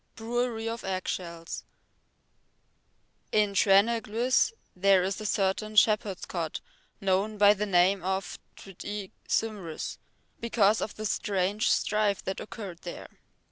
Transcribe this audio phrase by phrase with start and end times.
[0.15, 1.63] Brewery of Eggshells
[3.31, 6.59] In Treneglwys there is a certain shepherd's cot
[6.99, 9.99] known by the name of Twt y Cymrws
[10.39, 13.09] because of the strange strife that occurred there.